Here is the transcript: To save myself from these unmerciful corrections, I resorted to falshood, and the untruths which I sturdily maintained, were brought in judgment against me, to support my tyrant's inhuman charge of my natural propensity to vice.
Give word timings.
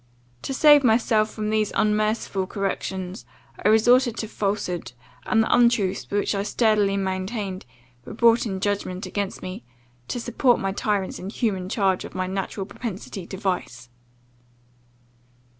To 0.41 0.51
save 0.51 0.83
myself 0.83 1.29
from 1.29 1.51
these 1.51 1.71
unmerciful 1.75 2.47
corrections, 2.47 3.23
I 3.63 3.67
resorted 3.67 4.17
to 4.17 4.27
falshood, 4.27 4.93
and 5.27 5.43
the 5.43 5.55
untruths 5.55 6.09
which 6.09 6.33
I 6.33 6.41
sturdily 6.41 6.97
maintained, 6.97 7.67
were 8.03 8.15
brought 8.15 8.47
in 8.47 8.59
judgment 8.61 9.05
against 9.05 9.43
me, 9.43 9.63
to 10.07 10.19
support 10.19 10.59
my 10.59 10.71
tyrant's 10.71 11.19
inhuman 11.19 11.69
charge 11.69 12.03
of 12.03 12.15
my 12.15 12.25
natural 12.25 12.65
propensity 12.65 13.27
to 13.27 13.37
vice. 13.37 13.89